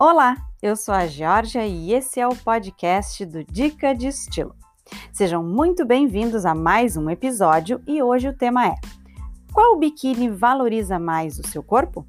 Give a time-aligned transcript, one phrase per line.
[0.00, 4.54] Olá, eu sou a Georgia e esse é o podcast do Dica de Estilo.
[5.12, 8.76] Sejam muito bem-vindos a mais um episódio e hoje o tema é:
[9.52, 12.06] Qual biquíni valoriza mais o seu corpo?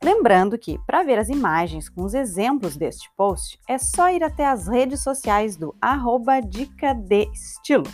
[0.00, 4.46] Lembrando que, para ver as imagens com os exemplos deste post, é só ir até
[4.46, 7.90] as redes sociais do arroba Dica de Estilo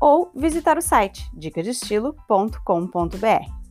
[0.00, 3.61] ou visitar o site dicadestilo.com.br.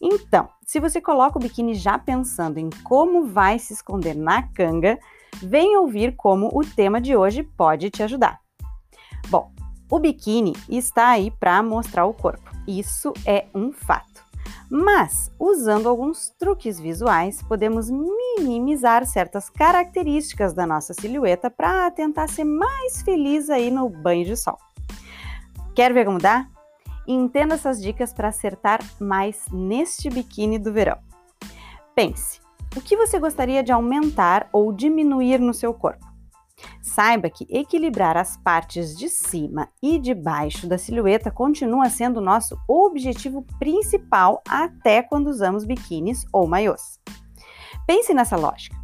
[0.00, 4.98] Então, se você coloca o biquíni já pensando em como vai se esconder na canga,
[5.42, 8.40] vem ouvir como o tema de hoje pode te ajudar.
[9.28, 9.52] Bom,
[9.90, 12.50] o biquíni está aí para mostrar o corpo.
[12.66, 14.24] Isso é um fato.
[14.70, 22.44] Mas, usando alguns truques visuais, podemos minimizar certas características da nossa silhueta para tentar ser
[22.44, 24.56] mais feliz aí no banho de sol.
[25.74, 26.46] Quer ver como dá?
[27.12, 30.98] Entenda essas dicas para acertar mais neste biquíni do verão.
[31.94, 32.40] Pense:
[32.76, 36.08] o que você gostaria de aumentar ou diminuir no seu corpo?
[36.82, 42.58] Saiba que equilibrar as partes de cima e de baixo da silhueta continua sendo nosso
[42.68, 47.00] objetivo principal até quando usamos biquínis ou maiôs.
[47.86, 48.79] Pense nessa lógica.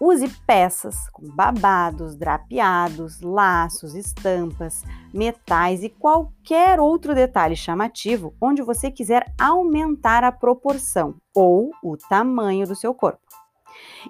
[0.00, 8.92] Use peças com babados, drapeados, laços, estampas, metais e qualquer outro detalhe chamativo onde você
[8.92, 13.20] quiser aumentar a proporção ou o tamanho do seu corpo.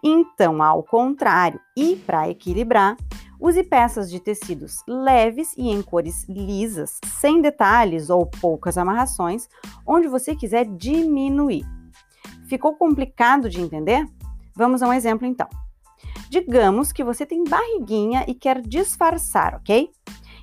[0.02, 2.94] Então, ao contrário, e para equilibrar,
[3.40, 9.48] use peças de tecidos leves e em cores lisas, sem detalhes ou poucas amarrações,
[9.86, 11.64] onde você quiser diminuir.
[12.46, 14.06] Ficou complicado de entender?
[14.54, 15.48] Vamos a um exemplo então.
[16.30, 19.90] Digamos que você tem barriguinha e quer disfarçar, ok?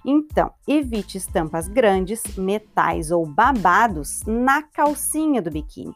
[0.03, 5.95] Então, evite estampas grandes, metais ou babados na calcinha do biquíni.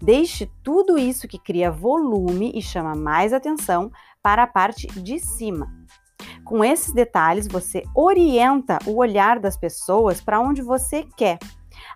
[0.00, 3.90] Deixe tudo isso que cria volume e chama mais atenção
[4.22, 5.70] para a parte de cima.
[6.44, 11.38] Com esses detalhes, você orienta o olhar das pessoas para onde você quer,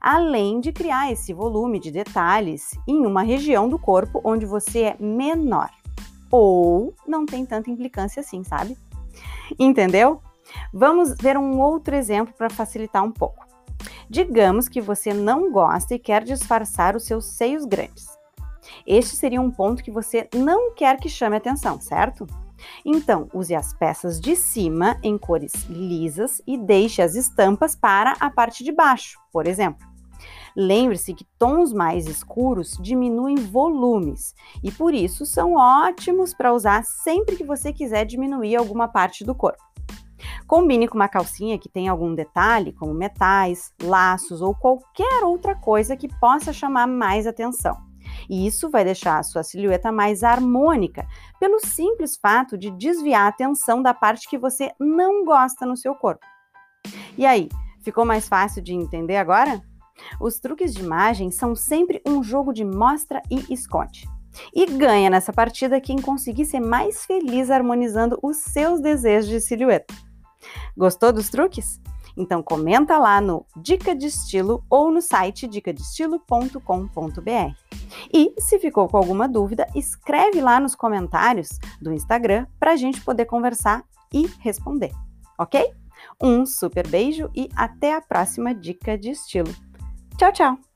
[0.01, 4.97] além de criar esse volume de detalhes em uma região do corpo onde você é
[4.99, 5.71] menor
[6.31, 8.77] ou não tem tanta implicância assim, sabe?
[9.59, 10.23] Entendeu?
[10.73, 13.47] Vamos ver um outro exemplo para facilitar um pouco.
[14.09, 18.07] Digamos que você não gosta e quer disfarçar os seus seios grandes.
[18.87, 22.27] Este seria um ponto que você não quer que chame atenção, certo?
[22.85, 28.31] Então, use as peças de cima em cores lisas e deixe as estampas para a
[28.31, 29.90] parte de baixo, por exemplo.
[30.57, 37.37] Lembre-se que tons mais escuros diminuem volumes e por isso são ótimos para usar sempre
[37.37, 39.63] que você quiser diminuir alguma parte do corpo.
[40.47, 45.97] Combine com uma calcinha que tem algum detalhe, como metais, laços ou qualquer outra coisa
[45.97, 47.77] que possa chamar mais atenção.
[48.29, 51.07] E isso vai deixar a sua silhueta mais harmônica,
[51.39, 55.95] pelo simples fato de desviar a atenção da parte que você não gosta no seu
[55.95, 56.27] corpo.
[57.17, 57.49] E aí,
[57.83, 59.63] ficou mais fácil de entender agora?
[60.21, 64.09] Os truques de imagem são sempre um jogo de mostra e esconde.
[64.55, 69.93] E ganha nessa partida quem conseguir ser mais feliz harmonizando os seus desejos de silhueta.
[70.77, 71.81] Gostou dos truques?
[72.17, 77.55] Então comenta lá no Dica de Estilo ou no site dicadestilo.com.br.
[78.13, 81.51] E se ficou com alguma dúvida, escreve lá nos comentários
[81.81, 84.93] do Instagram para a gente poder conversar e responder,
[85.39, 85.73] ok?
[86.21, 89.53] Um super beijo e até a próxima dica de estilo.
[90.21, 90.70] Tchau, tchau!